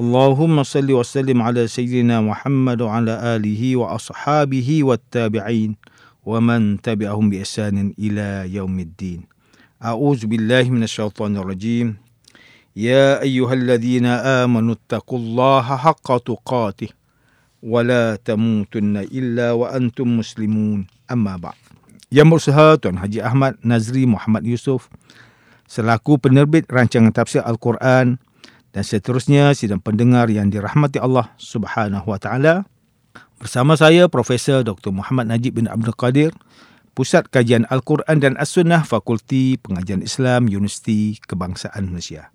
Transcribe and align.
اللهم 0.00 0.62
صل 0.62 0.88
وسلم 0.92 1.42
على 1.42 1.66
سيدنا 1.68 2.20
محمد 2.20 2.80
وعلى 2.82 3.36
آله 3.36 3.76
وأصحابه 3.76 4.68
والتابعين 4.84 5.76
ومن 6.24 6.80
تبعهم 6.80 7.30
بإحسان 7.30 7.92
إلى 7.98 8.54
يوم 8.54 8.76
الدين 8.80 9.20
أعوذ 9.84 10.26
بالله 10.26 10.70
من 10.70 10.82
الشيطان 10.82 11.36
الرجيم 11.36 11.96
يا 12.76 13.20
أيها 13.20 13.54
الذين 13.54 14.06
آمنوا 14.06 14.74
اتقوا 14.74 15.18
الله 15.18 15.66
حق 15.76 16.08
تقاته 16.18 16.88
ولا 17.62 18.16
تموتن 18.24 18.96
إلا 18.96 19.52
وأنتم 19.52 20.06
مسلمون 20.18 20.86
أما 21.12 21.36
بعد 21.36 21.58
Yang 22.10 22.26
berusaha 22.26 22.74
Tuan 22.82 22.98
Haji 22.98 23.22
Ahmad 23.22 23.54
Nazri 23.62 24.02
Muhammad 24.02 24.42
Yusof 24.42 24.90
selaku 25.70 26.18
penerbit 26.18 26.66
rancangan 26.66 27.14
tafsir 27.14 27.38
Al-Quran 27.46 28.18
dan 28.75 28.83
seterusnya 28.83 29.55
sidang 29.55 29.79
pendengar 29.79 30.27
yang 30.27 30.51
dirahmati 30.51 30.99
Allah 30.99 31.31
Subhanahu 31.39 32.11
Wa 32.11 32.19
Taala 32.19 32.67
bersama 33.39 33.79
saya 33.79 34.11
Profesor 34.11 34.67
Dr. 34.67 34.91
Muhammad 34.91 35.31
Najib 35.31 35.55
bin 35.55 35.71
Abdul 35.71 35.95
Qadir 35.95 36.35
Pusat 36.91 37.31
Kajian 37.31 37.63
Al-Quran 37.71 38.19
dan 38.19 38.35
As-Sunnah 38.35 38.83
Fakulti 38.83 39.55
Pengajian 39.59 39.99
Islam 39.99 40.47
Universiti 40.47 41.19
Kebangsaan 41.19 41.91
Malaysia. 41.91 42.31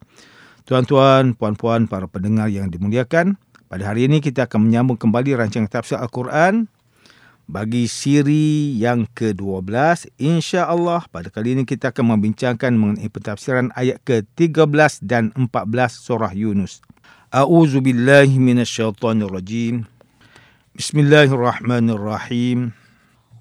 Tuan-tuan, 0.69 1.33
puan-puan, 1.33 1.89
para 1.89 2.05
pendengar 2.05 2.53
yang 2.53 2.69
dimuliakan, 2.69 3.41
pada 3.73 3.89
hari 3.89 4.05
ini 4.05 4.21
kita 4.21 4.45
akan 4.45 4.69
menyambung 4.69 5.01
kembali 5.01 5.33
rancangan 5.33 5.69
tafsir 5.69 5.97
Al-Quran 5.97 6.69
bagi 7.51 7.91
siri 7.91 8.79
yang 8.79 9.11
ke-12 9.11 9.67
insya-Allah 10.23 11.03
pada 11.11 11.35
kali 11.35 11.59
ini 11.59 11.67
kita 11.67 11.91
akan 11.91 12.15
membincangkan 12.15 12.71
mengenai 12.71 13.11
pentafsiran 13.11 13.75
ayat 13.75 13.99
ke-13 14.07 15.03
dan 15.03 15.35
14 15.35 15.51
surah 15.91 16.31
Yunus. 16.31 16.79
A'udzu 17.35 17.83
billahi 17.83 18.39
minasyaitonir 18.39 19.35
rajim. 19.35 19.83
Bismillahirrahmanirrahim. 20.79 22.71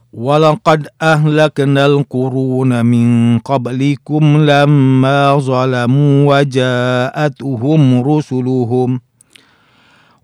Walaqad 0.09 0.89
ahlaknal 0.97 2.01
quruna 2.09 2.81
min 2.81 3.37
qablikum 3.45 4.41
lamma 4.41 5.37
zalamu 5.37 6.33
wa 6.33 6.41
ja'atuhum 6.41 8.01
rusuluhum 8.01 8.97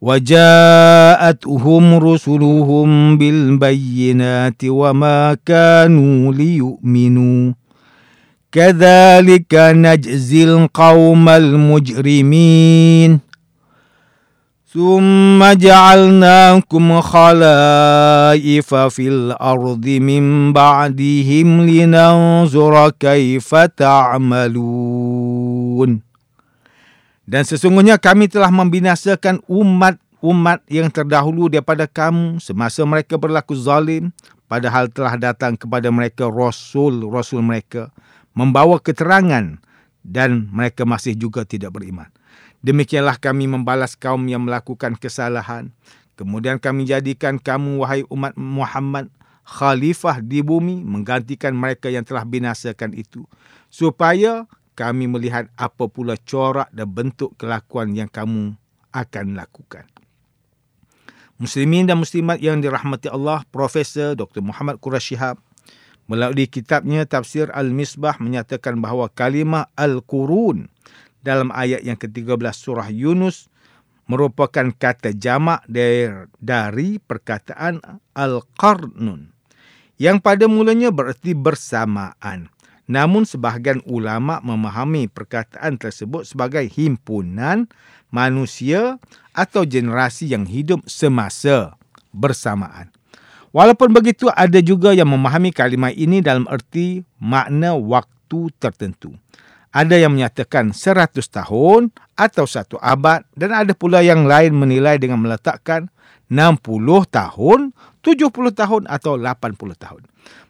وجاءتهم 0.06 1.95
رسلهم 1.95 3.17
بالبينات 3.17 4.61
وما 4.66 5.38
كانوا 5.45 6.34
ليؤمنوا. 6.34 7.53
كذلك 8.52 9.53
نجزي 9.53 10.44
القوم 10.44 11.30
المجرمين. 11.30 13.20
ثم 14.73 15.53
جعلناكم 15.53 17.02
خلائف 17.02 18.76
في 18.76 19.08
الأرض 19.08 19.88
من 19.88 20.53
بعدهم 20.53 21.70
لننظر 21.70 22.89
كيف 23.00 23.56
تعملون. 23.56 24.56
Dan 27.25 27.41
sesungguhnya 27.41 27.97
kami 27.97 28.30
telah 28.30 28.53
membinasakan 28.53 29.41
umat-umat 29.49 30.61
yang 30.69 30.93
terdahulu 30.93 31.49
daripada 31.49 31.89
kamu 31.89 32.37
semasa 32.37 32.86
mereka 32.86 33.17
berlaku 33.17 33.58
zalim 33.58 34.13
padahal 34.45 34.93
telah 34.93 35.17
datang 35.17 35.58
kepada 35.58 35.89
mereka 35.89 36.30
rasul-rasul 36.30 37.41
mereka 37.41 37.89
membawa 38.37 38.77
keterangan 38.77 39.58
dan 40.05 40.53
mereka 40.53 40.86
masih 40.86 41.17
juga 41.17 41.41
tidak 41.49 41.73
beriman. 41.73 42.05
Demikianlah 42.61 43.17
kami 43.17 43.49
membalas 43.49 43.97
kaum 43.97 44.21
yang 44.30 44.45
melakukan 44.45 44.93
kesalahan. 44.97 45.73
Kemudian 46.13 46.61
kami 46.61 46.86
jadikan 46.86 47.42
kamu 47.42 47.81
wahai 47.81 48.02
umat 48.07 48.37
Muhammad 48.37 49.09
khalifah 49.45 50.21
di 50.21 50.42
bumi 50.42 50.81
menggantikan 50.81 51.53
mereka 51.53 51.89
yang 51.93 52.02
telah 52.02 52.25
binasakan 52.25 52.97
itu 52.97 53.30
supaya 53.69 54.49
kami 54.75 55.08
melihat 55.08 55.47
apa 55.55 55.87
pula 55.87 56.19
corak 56.19 56.67
dan 56.75 56.91
bentuk 56.91 57.33
kelakuan 57.39 57.95
yang 57.95 58.11
kamu 58.11 58.59
akan 58.91 59.25
lakukan. 59.39 59.87
Muslimin 61.36 61.83
dan 61.87 61.99
muslimat 61.99 62.39
yang 62.39 62.63
dirahmati 62.63 63.11
Allah, 63.11 63.43
Profesor 63.52 64.15
Dr. 64.15 64.39
Muhammad 64.39 64.80
Qurash 64.80 65.11
Shihab 65.11 65.36
melalui 66.08 66.47
kitabnya 66.47 67.03
Tafsir 67.03 67.52
Al-Misbah 67.52 68.21
menyatakan 68.23 68.80
bahawa 68.80 69.11
kalimah 69.11 69.67
Al-Qurun 69.75 70.71
dalam 71.25 71.49
ayat 71.52 71.81
yang 71.83 71.97
ke-13 71.99 72.55
surah 72.55 72.87
Yunus 72.87 73.49
merupakan 74.05 74.69
kata 74.69 75.17
jamak 75.17 75.65
dari 76.39 77.02
perkataan 77.02 77.81
Al-Qarnun 78.13 79.33
yang 79.97 80.21
pada 80.21 80.45
mulanya 80.45 80.93
bererti 80.93 81.33
bersamaan. 81.33 82.52
Namun 82.86 83.26
sebahagian 83.26 83.82
ulama 83.90 84.38
memahami 84.46 85.10
perkataan 85.10 85.82
tersebut 85.82 86.30
sebagai 86.30 86.62
himpunan 86.70 87.66
manusia 88.14 89.02
atau 89.34 89.66
generasi 89.66 90.30
yang 90.30 90.46
hidup 90.46 90.86
semasa 90.86 91.73
bersamaan. 92.14 92.94
Walaupun 93.56 93.90
begitu 93.96 94.30
ada 94.30 94.60
juga 94.62 94.92
yang 94.92 95.10
memahami 95.10 95.50
kalimah 95.50 95.96
ini 95.96 96.20
dalam 96.20 96.46
erti 96.52 97.02
makna 97.18 97.73
waktu 97.73 98.52
tertentu. 98.60 99.16
Ada 99.76 100.00
yang 100.00 100.16
menyatakan 100.16 100.72
seratus 100.72 101.28
tahun 101.28 101.92
atau 102.16 102.48
satu 102.48 102.80
abad 102.80 103.28
dan 103.36 103.52
ada 103.52 103.76
pula 103.76 104.00
yang 104.00 104.23
lain 104.23 104.56
menilai 104.56 104.96
dengan 104.96 105.20
meletakkan 105.20 105.92
60 106.32 106.64
tahun, 107.12 107.76
70 108.00 108.56
tahun 108.56 108.84
atau 108.88 109.14
80 109.20 109.76
tahun. 109.76 110.02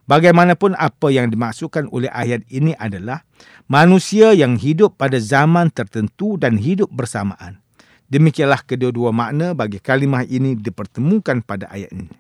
Bagaimanapun 0.05 0.77
apa 0.77 1.09
yang 1.09 1.33
dimaksudkan 1.33 1.89
oleh 1.89 2.13
ayat 2.13 2.45
ini 2.53 2.77
adalah 2.77 3.25
manusia 3.66 4.38
yang 4.38 4.53
hidup 4.53 5.01
pada 5.01 5.17
zaman 5.17 5.73
tertentu 5.73 6.38
dan 6.38 6.61
hidup 6.61 6.93
bersamaan. 6.93 7.57
Demikianlah 8.05 8.61
kedua-dua 8.61 9.09
makna 9.09 9.57
bagi 9.57 9.81
kalimah 9.81 10.21
ini 10.29 10.53
dipertemukan 10.53 11.41
pada 11.41 11.66
ayat 11.73 11.89
ini. 11.89 12.13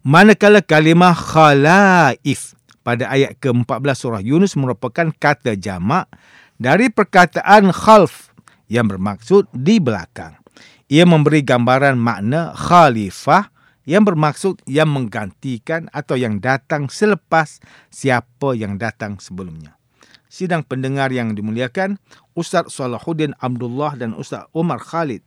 Manakala 0.00 0.64
kalimah 0.64 1.12
khalaif 1.12 2.56
pada 2.80 3.12
ayat 3.12 3.36
ke-14 3.36 3.92
surah 3.92 4.24
Yunus 4.24 4.56
merupakan 4.56 5.12
kata 5.12 5.52
jamak 5.60 6.08
dari 6.56 6.88
perkataan 6.88 7.76
khalf 7.76 8.32
yang 8.72 8.88
bermaksud 8.88 9.52
di 9.52 9.76
belakang. 9.84 10.40
Ia 10.88 11.04
memberi 11.04 11.44
gambaran 11.44 12.00
makna 12.00 12.56
khalifah 12.56 13.51
yang 13.88 14.06
bermaksud 14.06 14.62
yang 14.66 14.90
menggantikan 14.90 15.90
atau 15.90 16.14
yang 16.14 16.38
datang 16.38 16.86
selepas 16.86 17.58
siapa 17.90 18.54
yang 18.54 18.78
datang 18.78 19.18
sebelumnya. 19.18 19.78
Sidang 20.32 20.64
pendengar 20.64 21.12
yang 21.12 21.36
dimuliakan, 21.36 22.00
Ustaz 22.32 22.72
Salahuddin 22.72 23.36
Abdullah 23.36 24.00
dan 24.00 24.16
Ustaz 24.16 24.48
Umar 24.56 24.80
Khalid 24.80 25.20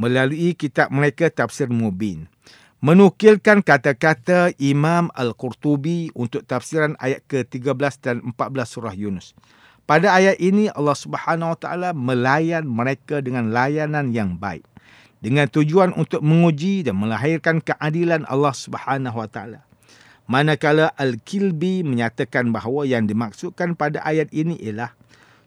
melalui 0.00 0.56
kitab 0.56 0.88
mereka 0.88 1.28
Tafsir 1.28 1.68
Mubin 1.68 2.30
menukilkan 2.78 3.58
kata-kata 3.66 4.54
Imam 4.62 5.10
Al-Qurtubi 5.18 6.14
untuk 6.14 6.46
tafsiran 6.46 6.94
ayat 7.02 7.26
ke-13 7.26 7.94
dan 7.98 8.16
14 8.22 8.38
surah 8.70 8.94
Yunus. 8.94 9.34
Pada 9.88 10.14
ayat 10.14 10.38
ini 10.38 10.70
Allah 10.70 10.94
Subhanahu 10.94 11.56
Wa 11.56 11.58
Taala 11.58 11.90
melayan 11.96 12.68
mereka 12.68 13.18
dengan 13.24 13.50
layanan 13.50 14.14
yang 14.14 14.36
baik 14.38 14.62
dengan 15.18 15.50
tujuan 15.50 15.94
untuk 15.98 16.22
menguji 16.22 16.86
dan 16.86 16.98
melahirkan 16.98 17.58
keadilan 17.58 18.22
Allah 18.30 18.54
Subhanahu 18.54 19.18
Wa 19.18 19.28
Taala. 19.28 19.60
Manakala 20.28 20.92
Al-Kilbi 20.94 21.80
menyatakan 21.82 22.52
bahawa 22.52 22.84
yang 22.84 23.08
dimaksudkan 23.08 23.72
pada 23.72 24.04
ayat 24.04 24.28
ini 24.30 24.60
ialah 24.60 24.92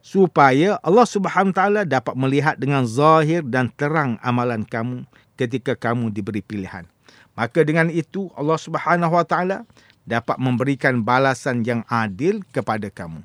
supaya 0.02 0.82
Allah 0.82 1.06
Subhanahu 1.06 1.54
Wa 1.54 1.58
Taala 1.58 1.82
dapat 1.86 2.18
melihat 2.18 2.58
dengan 2.58 2.84
zahir 2.90 3.46
dan 3.46 3.70
terang 3.78 4.18
amalan 4.26 4.66
kamu 4.66 5.06
ketika 5.38 5.78
kamu 5.78 6.10
diberi 6.10 6.42
pilihan. 6.42 6.90
Maka 7.38 7.64
dengan 7.64 7.88
itu 7.88 8.28
Allah 8.36 8.60
Subhanahu 8.60 9.14
Wa 9.16 9.24
Taala 9.24 9.64
dapat 10.04 10.36
memberikan 10.42 11.06
balasan 11.06 11.62
yang 11.64 11.86
adil 11.88 12.42
kepada 12.52 12.90
kamu. 12.90 13.24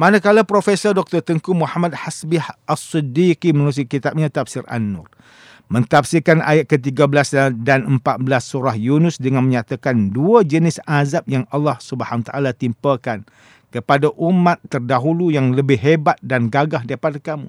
Manakala 0.00 0.48
Profesor 0.48 0.96
Dr. 0.96 1.20
Tengku 1.20 1.52
Muhammad 1.52 1.92
Hasbi 1.92 2.40
As-Siddiqi 2.64 3.52
menulis 3.52 3.84
kitabnya 3.84 4.32
Tafsir 4.32 4.64
An-Nur 4.64 5.12
mentafsirkan 5.70 6.42
ayat 6.42 6.66
ke-13 6.66 7.54
dan 7.62 7.86
14 7.86 8.26
surah 8.42 8.74
Yunus 8.74 9.16
dengan 9.22 9.46
menyatakan 9.46 10.10
dua 10.10 10.42
jenis 10.42 10.82
azab 10.82 11.22
yang 11.30 11.46
Allah 11.54 11.78
Subhanahu 11.78 12.26
taala 12.26 12.50
timpakan 12.50 13.22
kepada 13.70 14.10
umat 14.18 14.58
terdahulu 14.66 15.30
yang 15.30 15.54
lebih 15.54 15.78
hebat 15.78 16.18
dan 16.20 16.50
gagah 16.50 16.82
daripada 16.82 17.22
kamu. 17.22 17.46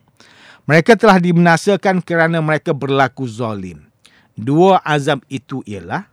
Mereka 0.69 0.93
telah 0.93 1.17
dibinasakan 1.17 2.05
kerana 2.05 2.37
mereka 2.39 2.77
berlaku 2.77 3.25
zalim. 3.25 3.81
Dua 4.37 4.77
azab 4.85 5.25
itu 5.27 5.65
ialah 5.65 6.11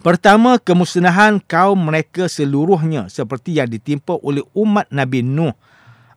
Pertama, 0.00 0.56
kemusnahan 0.56 1.44
kaum 1.44 1.76
mereka 1.76 2.24
seluruhnya 2.24 3.12
seperti 3.12 3.60
yang 3.60 3.68
ditimpa 3.68 4.16
oleh 4.24 4.40
umat 4.56 4.88
Nabi 4.88 5.20
Nuh, 5.20 5.52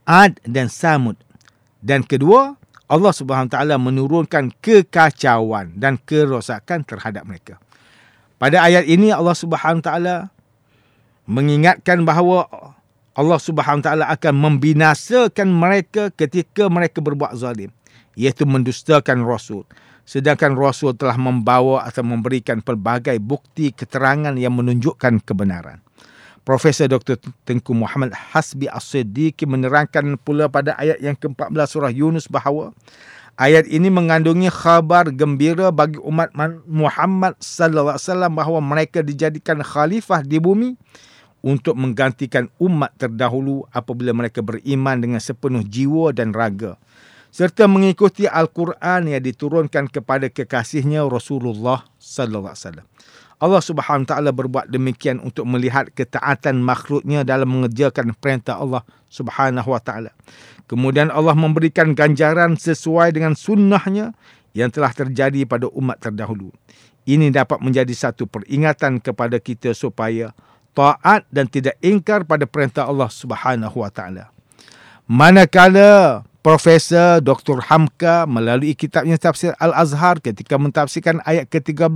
Ad 0.08 0.40
dan 0.48 0.72
Samud. 0.72 1.20
Dan 1.84 2.08
kedua, 2.08 2.56
Allah 2.94 3.10
Subhanahu 3.10 3.50
taala 3.50 3.82
menurunkan 3.82 4.54
kekacauan 4.62 5.74
dan 5.82 5.98
kerosakan 5.98 6.86
terhadap 6.86 7.26
mereka. 7.26 7.58
Pada 8.38 8.62
ayat 8.62 8.86
ini 8.86 9.10
Allah 9.10 9.34
Subhanahu 9.34 9.82
taala 9.82 10.30
mengingatkan 11.26 12.06
bahawa 12.06 12.46
Allah 13.18 13.40
Subhanahu 13.42 13.82
taala 13.82 14.06
akan 14.14 14.34
membinasakan 14.38 15.50
mereka 15.50 16.14
ketika 16.14 16.70
mereka 16.70 17.02
berbuat 17.02 17.34
zalim, 17.34 17.74
iaitu 18.14 18.46
mendustakan 18.46 19.26
rasul 19.26 19.66
sedangkan 20.04 20.60
Rasul 20.60 20.92
telah 21.00 21.16
membawa 21.16 21.88
atau 21.88 22.04
memberikan 22.04 22.60
pelbagai 22.60 23.16
bukti 23.24 23.72
keterangan 23.72 24.36
yang 24.36 24.52
menunjukkan 24.52 25.24
kebenaran. 25.24 25.80
Profesor 26.44 26.92
Dr. 26.92 27.16
Tengku 27.48 27.72
Muhammad 27.72 28.12
Hasbi 28.12 28.68
As-Siddiqi 28.68 29.48
menerangkan 29.48 30.20
pula 30.20 30.52
pada 30.52 30.76
ayat 30.76 31.00
yang 31.00 31.16
ke-14 31.16 31.56
surah 31.72 31.92
Yunus 31.92 32.28
bahawa 32.28 32.76
ayat 33.40 33.64
ini 33.72 33.88
mengandungi 33.88 34.52
khabar 34.52 35.08
gembira 35.16 35.72
bagi 35.72 36.04
umat 36.04 36.36
Muhammad 36.68 37.40
sallallahu 37.40 37.96
alaihi 37.96 38.08
wasallam 38.12 38.32
bahawa 38.36 38.60
mereka 38.60 39.00
dijadikan 39.00 39.64
khalifah 39.64 40.20
di 40.20 40.44
bumi 40.44 40.76
untuk 41.40 41.80
menggantikan 41.80 42.52
umat 42.60 42.92
terdahulu 43.00 43.64
apabila 43.72 44.12
mereka 44.12 44.44
beriman 44.44 45.00
dengan 45.00 45.24
sepenuh 45.24 45.64
jiwa 45.64 46.12
dan 46.12 46.36
raga 46.36 46.76
serta 47.34 47.66
mengikuti 47.66 48.30
Al-Quran 48.30 49.10
yang 49.10 49.24
diturunkan 49.24 49.90
kepada 49.90 50.30
kekasihnya 50.30 51.02
Rasulullah 51.10 51.82
sallallahu 51.98 52.54
alaihi 52.54 52.62
wasallam. 52.62 52.88
Allah 53.44 53.60
Subhanahu 53.60 54.08
taala 54.08 54.32
berbuat 54.32 54.72
demikian 54.72 55.20
untuk 55.20 55.44
melihat 55.44 55.92
ketaatan 55.92 56.64
makhluknya 56.64 57.28
dalam 57.28 57.52
mengerjakan 57.52 58.16
perintah 58.16 58.56
Allah 58.56 58.88
Subhanahu 59.12 59.68
wa 59.68 59.84
taala. 59.84 60.16
Kemudian 60.72 61.12
Allah 61.12 61.36
memberikan 61.36 61.92
ganjaran 61.92 62.56
sesuai 62.56 63.12
dengan 63.12 63.36
sunnahnya 63.36 64.16
yang 64.56 64.72
telah 64.72 64.96
terjadi 64.96 65.44
pada 65.44 65.68
umat 65.76 66.00
terdahulu. 66.00 66.56
Ini 67.04 67.36
dapat 67.36 67.60
menjadi 67.60 67.92
satu 67.92 68.32
peringatan 68.32 69.04
kepada 69.04 69.36
kita 69.44 69.76
supaya 69.76 70.32
taat 70.72 71.28
dan 71.28 71.52
tidak 71.52 71.76
ingkar 71.84 72.24
pada 72.24 72.48
perintah 72.48 72.88
Allah 72.88 73.12
Subhanahu 73.12 73.84
wa 73.84 73.92
taala. 73.92 74.32
Manakala 75.04 76.24
Profesor 76.44 77.24
Dr. 77.24 77.64
Hamka 77.72 78.28
melalui 78.28 78.76
kitabnya 78.76 79.16
Tafsir 79.16 79.56
Al-Azhar 79.64 80.20
ketika 80.20 80.60
mentafsirkan 80.60 81.24
ayat 81.24 81.48
ke-13 81.48 81.88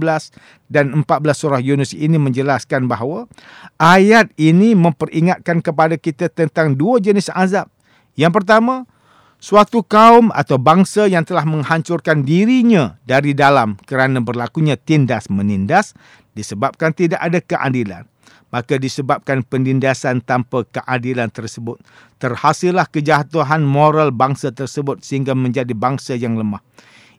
dan 0.72 0.96
14 1.04 1.04
surah 1.36 1.60
Yunus 1.60 1.92
ini 1.92 2.16
menjelaskan 2.16 2.88
bahawa 2.88 3.28
ayat 3.76 4.32
ini 4.40 4.72
memperingatkan 4.72 5.60
kepada 5.60 6.00
kita 6.00 6.32
tentang 6.32 6.80
dua 6.80 7.04
jenis 7.04 7.28
azab. 7.36 7.68
Yang 8.16 8.40
pertama, 8.40 8.88
suatu 9.36 9.84
kaum 9.84 10.32
atau 10.32 10.56
bangsa 10.56 11.12
yang 11.12 11.28
telah 11.28 11.44
menghancurkan 11.44 12.24
dirinya 12.24 12.96
dari 13.04 13.36
dalam 13.36 13.76
kerana 13.84 14.24
berlakunya 14.24 14.80
tindas 14.80 15.28
menindas 15.28 15.92
disebabkan 16.40 16.96
tidak 16.96 17.20
ada 17.20 17.44
keadilan 17.44 18.08
maka 18.48 18.80
disebabkan 18.80 19.44
penindasan 19.44 20.24
tanpa 20.24 20.64
keadilan 20.72 21.28
tersebut. 21.28 21.80
Terhasillah 22.18 22.88
kejahatan 22.88 23.68
moral 23.68 24.16
bangsa 24.16 24.56
tersebut 24.56 25.04
sehingga 25.04 25.36
menjadi 25.36 25.76
bangsa 25.76 26.16
yang 26.16 26.40
lemah. 26.40 26.64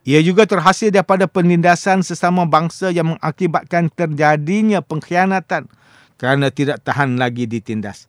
Ia 0.09 0.25
juga 0.25 0.49
terhasil 0.49 0.89
daripada 0.89 1.29
penindasan 1.29 2.01
sesama 2.01 2.49
bangsa 2.49 2.89
yang 2.89 3.13
mengakibatkan 3.13 3.93
terjadinya 3.93 4.81
pengkhianatan 4.81 5.69
kerana 6.17 6.49
tidak 6.49 6.81
tahan 6.81 7.21
lagi 7.21 7.45
ditindas. 7.45 8.09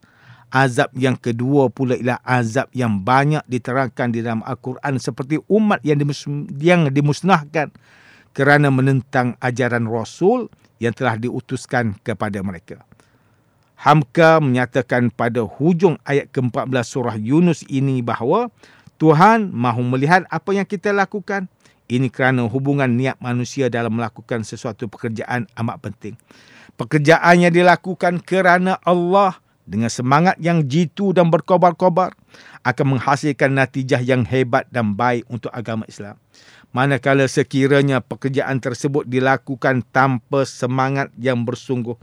Azab 0.50 0.90
yang 0.98 1.14
kedua 1.14 1.70
pula 1.70 1.94
ialah 1.94 2.18
azab 2.26 2.72
yang 2.74 3.06
banyak 3.06 3.44
diterangkan 3.46 4.10
di 4.10 4.18
dalam 4.24 4.42
al-Quran 4.42 4.98
seperti 4.98 5.38
umat 5.46 5.78
yang 5.86 6.02
yang 6.58 6.90
dimusnahkan 6.90 7.70
kerana 8.34 8.66
menentang 8.72 9.38
ajaran 9.38 9.86
rasul 9.86 10.50
yang 10.82 10.90
telah 10.90 11.14
diutuskan 11.20 11.94
kepada 12.02 12.42
mereka 12.42 12.82
Hamka 13.80 14.44
menyatakan 14.44 15.08
pada 15.08 15.40
hujung 15.40 15.96
ayat 16.04 16.28
ke-14 16.36 16.84
surah 16.84 17.16
Yunus 17.16 17.64
ini 17.64 18.04
bahawa 18.04 18.52
Tuhan 19.00 19.56
mahu 19.56 19.96
melihat 19.96 20.28
apa 20.28 20.52
yang 20.52 20.68
kita 20.68 20.92
lakukan. 20.92 21.48
Ini 21.88 22.12
kerana 22.12 22.44
hubungan 22.44 22.92
niat 22.92 23.16
manusia 23.24 23.72
dalam 23.72 23.96
melakukan 23.96 24.44
sesuatu 24.44 24.84
pekerjaan 24.84 25.48
amat 25.56 25.80
penting. 25.80 26.14
Pekerjaan 26.76 27.40
yang 27.40 27.56
dilakukan 27.56 28.20
kerana 28.20 28.76
Allah 28.84 29.40
dengan 29.64 29.88
semangat 29.88 30.36
yang 30.36 30.60
jitu 30.68 31.16
dan 31.16 31.32
berkobar-kobar 31.32 32.12
akan 32.60 32.86
menghasilkan 33.00 33.56
natijah 33.56 34.04
yang 34.04 34.28
hebat 34.28 34.68
dan 34.68 34.92
baik 34.92 35.24
untuk 35.32 35.48
agama 35.56 35.88
Islam. 35.88 36.20
Manakala 36.70 37.26
sekiranya 37.26 38.04
pekerjaan 38.04 38.60
tersebut 38.62 39.08
dilakukan 39.08 39.82
tanpa 39.90 40.46
semangat 40.46 41.10
yang 41.18 41.42
bersungguh 41.42 41.98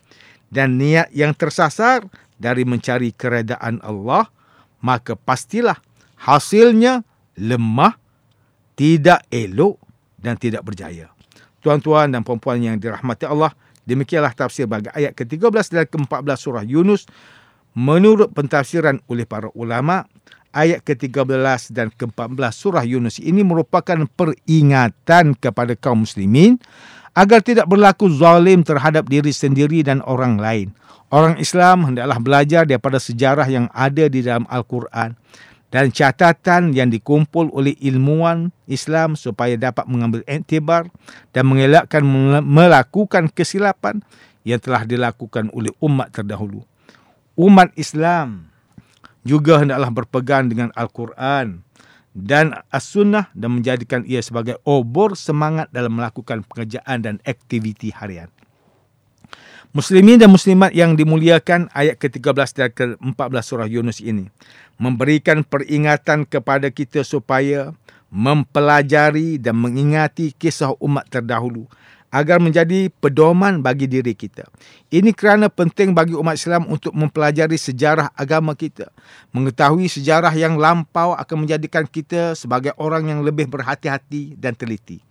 dan 0.47 0.79
niat 0.79 1.11
yang 1.11 1.35
tersasar 1.35 2.07
dari 2.37 2.63
mencari 2.63 3.11
keredaan 3.11 3.81
Allah, 3.83 4.29
maka 4.79 5.17
pastilah 5.17 5.77
hasilnya 6.21 7.03
lemah, 7.37 7.97
tidak 8.77 9.25
elok 9.33 9.77
dan 10.17 10.37
tidak 10.37 10.65
berjaya. 10.65 11.09
Tuan-tuan 11.61 12.13
dan 12.13 12.21
puan-puan 12.23 12.61
yang 12.61 12.77
dirahmati 12.77 13.27
Allah, 13.27 13.51
demikianlah 13.83 14.31
tafsir 14.31 14.69
bagi 14.69 14.87
ayat 14.93 15.17
ke-13 15.17 15.65
dan 15.73 15.85
ke-14 15.89 16.37
surah 16.37 16.63
Yunus. 16.63 17.09
Menurut 17.77 18.33
pentafsiran 18.33 18.97
oleh 19.05 19.29
para 19.29 19.53
ulama, 19.53 20.09
ayat 20.57 20.81
ke-13 20.81 21.75
dan 21.75 21.93
ke-14 21.93 22.53
surah 22.53 22.81
Yunus 22.81 23.21
ini 23.21 23.45
merupakan 23.45 23.97
peringatan 24.17 25.37
kepada 25.37 25.77
kaum 25.77 26.01
muslimin 26.01 26.57
agar 27.13 27.39
tidak 27.43 27.69
berlaku 27.69 28.09
zalim 28.11 28.65
terhadap 28.65 29.07
diri 29.07 29.31
sendiri 29.31 29.85
dan 29.85 30.03
orang 30.03 30.41
lain. 30.41 30.67
Orang 31.07 31.39
Islam 31.39 31.87
hendaklah 31.87 32.19
belajar 32.19 32.67
daripada 32.67 32.99
sejarah 32.99 33.47
yang 33.47 33.71
ada 33.71 34.11
di 34.11 34.19
dalam 34.19 34.43
Al-Quran 34.51 35.15
dan 35.67 35.91
catatan 35.91 36.71
yang 36.71 36.87
dikumpul 36.87 37.51
oleh 37.51 37.75
ilmuwan 37.83 38.55
Islam 38.67 39.19
supaya 39.19 39.59
dapat 39.59 39.83
mengambil 39.87 40.23
iktibar 40.27 40.87
dan 41.35 41.43
mengelakkan 41.47 42.03
melakukan 42.43 43.27
kesilapan 43.31 43.99
yang 44.47 44.63
telah 44.63 44.87
dilakukan 44.87 45.51
oleh 45.51 45.71
umat 45.83 46.11
terdahulu. 46.15 46.63
Umat 47.35 47.75
Islam 47.75 48.47
juga 49.27 49.59
hendaklah 49.59 49.91
berpegang 49.91 50.47
dengan 50.47 50.71
Al-Quran 50.71 51.66
dan 52.17 52.57
as-sunnah 52.73 53.29
dan 53.37 53.61
menjadikan 53.61 54.01
ia 54.09 54.25
sebagai 54.25 54.57
obor 54.65 55.13
semangat 55.13 55.69
dalam 55.69 56.01
melakukan 56.01 56.41
pekerjaan 56.41 57.05
dan 57.05 57.15
aktiviti 57.21 57.93
harian. 57.93 58.33
Muslimin 59.77 60.17
dan 60.17 60.33
muslimat 60.33 60.73
yang 60.73 60.97
dimuliakan 60.97 61.69
ayat 61.77 62.01
ke-13 62.01 62.49
dan 62.57 62.69
ke-14 62.73 63.43
surah 63.45 63.69
Yunus 63.69 64.01
ini 64.01 64.25
memberikan 64.81 65.45
peringatan 65.45 66.25
kepada 66.25 66.73
kita 66.73 67.05
supaya 67.05 67.77
mempelajari 68.09 69.37
dan 69.37 69.59
mengingati 69.59 70.33
kisah 70.33 70.73
umat 70.81 71.05
terdahulu 71.11 71.69
agar 72.07 72.39
menjadi 72.39 72.87
pedoman 73.03 73.59
bagi 73.59 73.83
diri 73.85 74.15
kita. 74.15 74.47
Ini 74.87 75.11
kerana 75.11 75.51
penting 75.51 75.91
bagi 75.91 76.15
umat 76.15 76.39
Islam 76.39 76.63
untuk 76.71 76.95
mempelajari 76.95 77.59
sejarah 77.59 78.15
agama 78.15 78.55
kita. 78.55 78.87
Mengetahui 79.35 79.91
sejarah 79.91 80.31
yang 80.31 80.55
lampau 80.55 81.11
akan 81.13 81.43
menjadikan 81.43 81.83
kita 81.83 82.31
sebagai 82.33 82.71
orang 82.79 83.11
yang 83.11 83.19
lebih 83.27 83.51
berhati-hati 83.51 84.39
dan 84.39 84.55
teliti. 84.55 85.03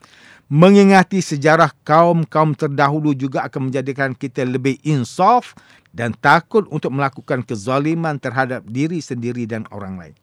Mengingati 0.46 1.18
sejarah 1.18 1.74
kaum-kaum 1.82 2.54
terdahulu 2.54 3.12
juga 3.18 3.42
akan 3.50 3.68
menjadikan 3.68 4.14
kita 4.14 4.46
lebih 4.46 4.78
insaf 4.86 5.58
dan 5.90 6.14
takut 6.14 6.64
untuk 6.70 6.94
melakukan 6.94 7.42
kezaliman 7.42 8.14
terhadap 8.16 8.62
diri 8.70 9.02
sendiri 9.02 9.42
dan 9.44 9.66
orang 9.74 9.98
lain. 9.98 10.14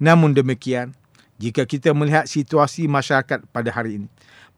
Namun 0.00 0.32
demikian, 0.32 0.96
jika 1.38 1.68
kita 1.68 1.94
melihat 1.94 2.26
situasi 2.26 2.90
masyarakat 2.90 3.44
pada 3.54 3.70
hari 3.70 4.02
ini, 4.02 4.08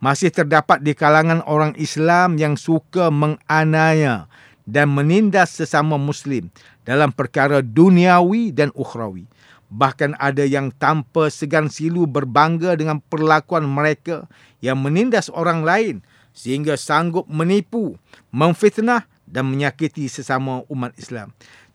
masih 0.00 0.33
terdapat 0.33 0.80
di 0.80 0.97
kalangan 0.97 1.45
orang 1.45 1.76
Islam 1.76 2.40
yang 2.40 2.57
suka 2.57 3.12
menganaya 3.12 4.26
dan 4.64 4.88
menindas 4.90 5.52
sesama 5.52 6.00
Muslim 6.00 6.49
dalam 6.88 7.12
perkara 7.12 7.61
duniawi 7.61 8.50
dan 8.50 8.73
ukhrawi. 8.73 9.28
Bahkan 9.71 10.19
ada 10.19 10.42
yang 10.42 10.75
tanpa 10.75 11.30
segan 11.30 11.71
silu 11.71 12.09
berbangga 12.09 12.75
dengan 12.75 12.99
perlakuan 12.99 13.62
mereka 13.71 14.26
yang 14.59 14.83
menindas 14.83 15.30
orang 15.30 15.62
lain 15.62 16.02
sehingga 16.35 16.75
sanggup 16.75 17.30
menipu, 17.30 17.95
memfitnah 18.35 19.07
dan 19.30 19.47
menyakiti 19.47 20.11
sesama 20.11 20.66
umat 20.66 20.97
Islam. 20.99 21.30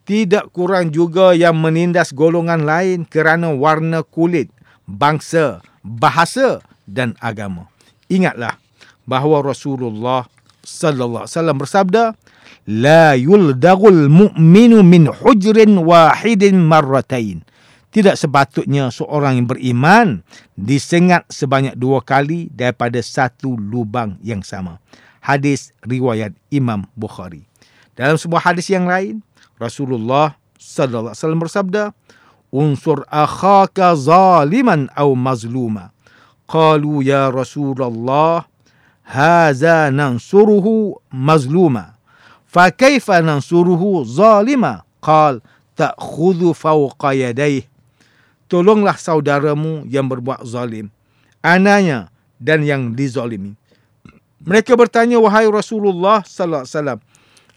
Tidak 0.06 0.52
kurang 0.52 0.92
juga 0.92 1.32
yang 1.32 1.56
menindas 1.56 2.12
golongan 2.12 2.68
lain 2.68 3.08
kerana 3.08 3.50
warna 3.56 4.04
kulit, 4.04 4.52
bangsa, 4.86 5.64
bahasa 5.82 6.62
dan 6.86 7.18
agama. 7.18 7.75
Ingatlah 8.06 8.54
bahawa 9.06 9.42
Rasulullah 9.42 10.26
sallallahu 10.62 11.26
alaihi 11.26 11.34
wasallam 11.34 11.58
bersabda, 11.62 12.04
"La 12.66 13.14
yuldagul 13.14 14.10
mu'minu 14.10 14.82
min 14.82 15.06
hujrin 15.10 15.78
wahidin 15.78 16.58
marratain." 16.62 17.46
Tidak 17.96 18.12
sepatutnya 18.12 18.92
seorang 18.92 19.40
yang 19.40 19.48
beriman 19.48 20.20
disengat 20.52 21.24
sebanyak 21.32 21.80
dua 21.80 22.04
kali 22.04 22.52
daripada 22.52 23.00
satu 23.00 23.56
lubang 23.56 24.20
yang 24.20 24.44
sama. 24.44 24.76
Hadis 25.24 25.72
riwayat 25.80 26.36
Imam 26.52 26.84
Bukhari. 26.92 27.48
Dalam 27.96 28.20
sebuah 28.20 28.52
hadis 28.52 28.68
yang 28.68 28.84
lain, 28.84 29.24
Rasulullah 29.56 30.36
sallallahu 30.60 31.16
alaihi 31.16 31.22
wasallam 31.24 31.40
bersabda, 31.40 31.82
"Unsur 32.52 33.08
akhaka 33.08 33.96
zaliman 33.96 34.92
aw 34.92 35.08
mazluma." 35.16 35.95
Qalu 36.46 37.02
ya 37.02 37.30
Rasulullah, 37.30 38.46
"Hadza 39.02 39.90
nansuruhu 39.90 40.98
mazluma." 41.10 41.98
Fa 42.46 42.70
kaifa 42.70 43.20
nansuruhu 43.20 44.06
zalima? 44.06 44.86
Qal, 45.02 45.42
"Ta'khudhu 45.74 46.54
fawqa 46.54 47.12
yadayhi." 47.12 47.66
tolonglah 48.46 48.96
saudaramu 48.96 49.84
yang 49.86 50.06
berbuat 50.06 50.42
zalim, 50.46 50.90
anaknya 51.42 52.10
dan 52.38 52.62
yang 52.62 52.94
dizalimi. 52.94 53.58
Mereka 54.42 54.78
bertanya, 54.78 55.18
wahai 55.18 55.50
Rasulullah 55.50 56.22
sallallahu 56.22 56.62
alaihi 56.62 56.74
wasallam, 56.78 57.00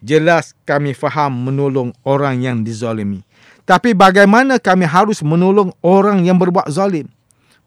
jelas 0.02 0.58
kami 0.66 0.98
faham 0.98 1.32
menolong 1.46 1.94
orang 2.02 2.42
yang 2.42 2.66
dizalimi. 2.66 3.22
Tapi 3.70 3.94
bagaimana 3.94 4.58
kami 4.58 4.90
harus 4.90 5.22
menolong 5.22 5.70
orang 5.86 6.26
yang 6.26 6.42
berbuat 6.42 6.74
zalim? 6.74 7.06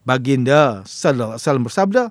Baginda 0.03 0.83
sallallahu 0.83 1.39
alaihi 1.39 1.47
wasallam 1.47 1.67
bersabda, 1.67 2.03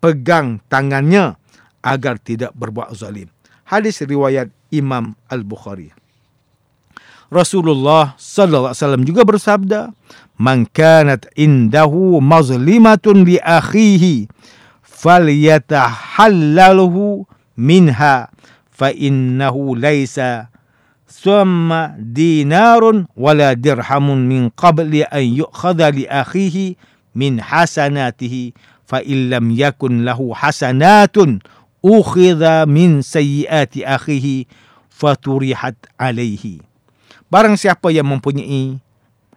pegang 0.00 0.64
tangannya 0.72 1.36
agar 1.84 2.16
tidak 2.16 2.56
berbuat 2.56 2.96
zalim. 2.96 3.28
Hadis 3.68 4.00
riwayat 4.00 4.48
Imam 4.72 5.12
Al-Bukhari. 5.28 5.92
Rasulullah 7.32 8.16
sallallahu 8.16 8.72
alaihi 8.72 8.80
wasallam 8.80 9.04
juga 9.04 9.22
bersabda, 9.24 9.80
"Man 10.40 10.68
kanat 10.68 11.28
indahu 11.36 12.20
mazlimatun 12.20 13.24
li 13.24 13.40
akhihi 13.40 14.28
falyatahallaluhu 14.84 17.24
minha 17.60 18.28
fa 18.72 18.88
innahu 18.92 19.76
laisa 19.76 20.48
thumma 21.04 21.92
dinarun 21.96 23.06
wala 23.16 23.54
dirhamun 23.54 24.26
min 24.26 24.50
qabli 24.52 25.04
an 25.08 25.24
yu'khadha 25.24 25.90
li 25.94 26.08
akhihi 26.08 26.76
min 27.14 27.40
hasanatihi 27.40 28.52
fa 28.84 29.00
illam 29.00 29.48
yakun 29.54 30.04
lahu 30.04 30.34
hasanatun 30.36 31.40
ukhidha 31.80 32.68
min 32.68 33.00
sayyiati 33.00 33.86
akhihi 33.86 34.50
faturihat 34.92 35.78
alaihi." 35.96 36.60
Barang 37.32 37.56
siapa 37.56 37.90
yang 37.90 38.06
mempunyai 38.06 38.78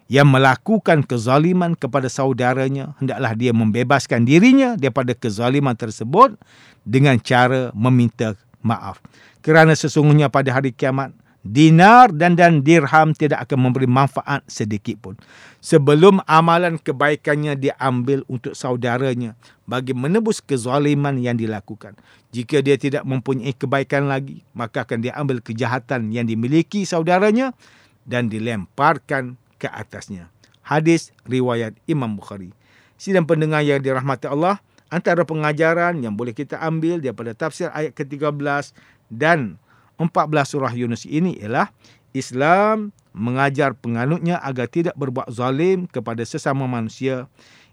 yang 0.07 0.27
melakukan 0.31 1.03
kezaliman 1.03 1.75
kepada 1.75 2.07
saudaranya, 2.07 2.95
hendaklah 2.99 3.35
dia 3.35 3.51
membebaskan 3.51 4.23
dirinya 4.23 4.79
daripada 4.79 5.11
kezaliman 5.11 5.75
tersebut 5.75 6.39
dengan 6.87 7.19
cara 7.19 7.75
meminta 7.75 8.33
maaf. 8.63 9.03
Kerana 9.43 9.75
sesungguhnya 9.75 10.31
pada 10.31 10.55
hari 10.55 10.71
kiamat, 10.71 11.11
dinar 11.47 12.11
dan 12.11 12.35
dan 12.35 12.59
dirham 12.61 13.15
tidak 13.15 13.47
akan 13.47 13.69
memberi 13.71 13.87
manfaat 13.87 14.43
sedikit 14.45 14.99
pun. 14.99 15.15
Sebelum 15.63 16.19
amalan 16.27 16.77
kebaikannya 16.79 17.55
diambil 17.55 18.21
untuk 18.27 18.53
saudaranya 18.53 19.33
bagi 19.65 19.95
menebus 19.95 20.43
kezaliman 20.43 21.17
yang 21.19 21.39
dilakukan. 21.39 21.95
Jika 22.35 22.59
dia 22.59 22.75
tidak 22.75 23.07
mempunyai 23.07 23.55
kebaikan 23.55 24.11
lagi, 24.11 24.43
maka 24.51 24.83
akan 24.83 25.01
diambil 25.01 25.39
kejahatan 25.39 26.11
yang 26.11 26.27
dimiliki 26.27 26.83
saudaranya 26.83 27.55
dan 28.03 28.27
dilemparkan 28.27 29.39
ke 29.57 29.67
atasnya. 29.71 30.29
Hadis 30.61 31.15
riwayat 31.23 31.73
Imam 31.87 32.19
Bukhari. 32.19 32.51
Sidang 32.99 33.23
pendengar 33.23 33.63
yang 33.63 33.79
dirahmati 33.79 34.27
Allah, 34.27 34.59
antara 34.91 35.23
pengajaran 35.23 35.99
yang 36.03 36.15
boleh 36.15 36.35
kita 36.35 36.59
ambil 36.59 36.99
daripada 36.99 37.35
tafsir 37.35 37.71
ayat 37.71 37.95
ke-13 37.95 38.75
dan 39.11 39.59
14 39.97 40.29
surah 40.45 40.73
Yunus 40.73 41.03
ini 41.09 41.37
ialah 41.41 41.69
Islam 42.13 42.93
mengajar 43.13 43.73
penganutnya 43.73 44.37
agar 44.41 44.69
tidak 44.69 44.93
berbuat 44.93 45.29
zalim 45.33 45.89
kepada 45.89 46.21
sesama 46.21 46.69
manusia. 46.69 47.25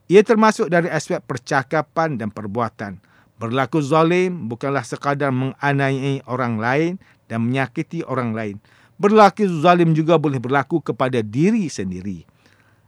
Ia 0.08 0.20
termasuk 0.20 0.68
dari 0.68 0.88
aspek 0.88 1.20
percakapan 1.24 2.16
dan 2.20 2.28
perbuatan. 2.28 3.00
Berlaku 3.40 3.80
zalim 3.84 4.48
bukanlah 4.48 4.84
sekadar 4.84 5.32
menganiaya 5.32 6.24
orang 6.28 6.60
lain 6.60 6.92
dan 7.28 7.44
menyakiti 7.44 8.04
orang 8.04 8.32
lain 8.36 8.56
berlaku 8.98 9.46
zalim 9.60 9.92
juga 9.92 10.18
boleh 10.18 10.38
berlaku 10.38 10.78
kepada 10.82 11.20
diri 11.22 11.66
sendiri. 11.66 12.26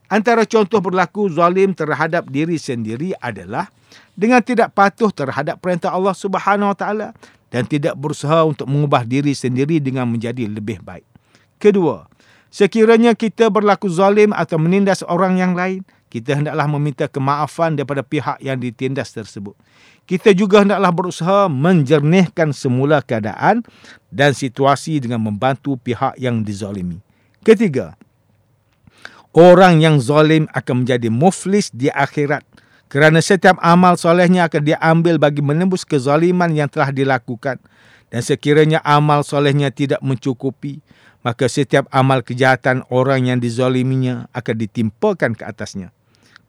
Antara 0.06 0.46
contoh 0.46 0.78
berlaku 0.78 1.26
zalim 1.26 1.74
terhadap 1.74 2.30
diri 2.30 2.62
sendiri 2.62 3.10
adalah 3.18 3.66
dengan 4.14 4.38
tidak 4.38 4.70
patuh 4.70 5.10
terhadap 5.10 5.58
perintah 5.58 5.90
Allah 5.90 6.14
Subhanahu 6.14 6.70
Wa 6.70 6.78
Taala 6.78 7.08
dan 7.50 7.64
tidak 7.66 7.94
berusaha 7.94 8.42
untuk 8.46 8.66
mengubah 8.66 9.06
diri 9.06 9.32
sendiri 9.32 9.78
dengan 9.78 10.06
menjadi 10.10 10.46
lebih 10.50 10.82
baik. 10.82 11.06
Kedua, 11.56 12.10
sekiranya 12.52 13.16
kita 13.16 13.48
berlaku 13.48 13.88
zalim 13.88 14.34
atau 14.34 14.58
menindas 14.60 15.00
orang 15.06 15.40
yang 15.40 15.52
lain, 15.56 15.86
kita 16.10 16.38
hendaklah 16.38 16.66
meminta 16.68 17.06
kemaafan 17.10 17.78
daripada 17.78 18.04
pihak 18.04 18.38
yang 18.42 18.58
ditindas 18.58 19.10
tersebut 19.14 19.56
kita 20.06 20.30
juga 20.32 20.62
hendaklah 20.62 20.94
berusaha 20.94 21.50
menjernihkan 21.50 22.54
semula 22.54 23.02
keadaan 23.02 23.66
dan 24.14 24.32
situasi 24.32 25.02
dengan 25.02 25.18
membantu 25.18 25.74
pihak 25.74 26.14
yang 26.16 26.46
dizalimi. 26.46 27.02
Ketiga, 27.42 27.98
orang 29.34 29.82
yang 29.82 29.98
zalim 29.98 30.46
akan 30.54 30.86
menjadi 30.86 31.10
muflis 31.10 31.74
di 31.74 31.90
akhirat 31.90 32.46
kerana 32.86 33.18
setiap 33.18 33.58
amal 33.62 33.98
solehnya 33.98 34.46
akan 34.46 34.62
diambil 34.62 35.18
bagi 35.18 35.42
menembus 35.42 35.82
kezaliman 35.82 36.54
yang 36.54 36.70
telah 36.70 36.94
dilakukan 36.94 37.58
dan 38.10 38.20
sekiranya 38.22 38.78
amal 38.86 39.26
solehnya 39.26 39.74
tidak 39.74 39.98
mencukupi, 40.02 40.78
maka 41.26 41.50
setiap 41.50 41.90
amal 41.90 42.22
kejahatan 42.22 42.86
orang 42.94 43.26
yang 43.26 43.38
dizaliminya 43.42 44.30
akan 44.30 44.54
ditimpakan 44.54 45.34
ke 45.34 45.42
atasnya. 45.42 45.90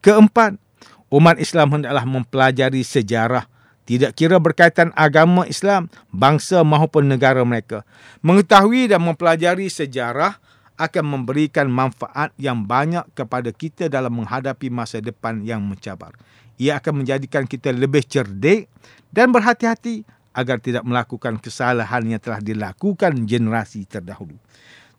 Keempat, 0.06 0.62
umat 1.10 1.41
Islam 1.41 1.74
hendaklah 1.74 2.06
mempelajari 2.06 2.86
sejarah 2.86 3.50
tidak 3.88 4.20
kira 4.20 4.36
berkaitan 4.36 4.91
agama 5.00 5.48
Islam, 5.48 5.88
bangsa 6.12 6.60
maupun 6.67 7.08
negara 7.08 7.39
mereka. 7.48 7.88
Mengetahui 8.20 8.91
dan 8.91 9.00
mempelajari 9.00 9.72
sejarah 9.72 10.36
akan 10.77 11.05
memberikan 11.05 11.65
manfaat 11.67 12.29
yang 12.38 12.63
banyak 12.63 13.03
kepada 13.17 13.50
kita 13.50 13.89
dalam 13.89 14.13
menghadapi 14.13 14.69
masa 14.69 15.01
depan 15.01 15.41
yang 15.41 15.65
mencabar. 15.65 16.13
Ia 16.62 16.77
akan 16.77 17.05
menjadikan 17.05 17.50
kita 17.50 17.74
lebih 17.74 18.05
cerdik 18.05 18.69
dan 19.10 19.34
berhati-hati 19.34 20.05
agar 20.38 20.62
tidak 20.62 20.86
melakukan 20.86 21.41
kesalahan 21.41 22.05
yang 22.05 22.22
telah 22.22 22.38
dilakukan 22.38 23.25
generasi 23.25 23.89
terdahulu. 23.89 24.38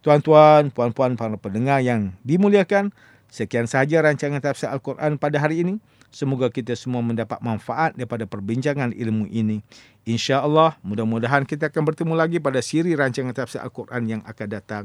Tuan-tuan, 0.02 0.70
puan-puan, 0.74 1.14
para 1.14 1.38
pendengar 1.38 1.78
yang 1.82 2.14
dimuliakan, 2.26 2.90
sekian 3.30 3.70
sahaja 3.70 4.02
rancangan 4.02 4.42
tafsir 4.42 4.70
Al-Quran 4.70 5.18
pada 5.18 5.38
hari 5.38 5.62
ini. 5.62 5.74
Semoga 6.08 6.48
kita 6.48 6.72
semua 6.72 7.04
mendapat 7.04 7.38
manfaat 7.44 7.92
daripada 7.94 8.24
perbincangan 8.24 8.96
ilmu 8.96 9.28
ini. 9.28 9.60
Insya 10.08 10.40
Allah, 10.40 10.74
mudah-mudahan 10.80 11.44
kita 11.44 11.68
akan 11.68 11.82
bertemu 11.84 12.14
lagi 12.16 12.38
pada 12.40 12.64
siri 12.64 12.96
rancangan 12.96 13.36
tafsir 13.36 13.60
Al-Quran 13.60 14.02
yang 14.08 14.22
akan 14.24 14.48
datang. 14.48 14.84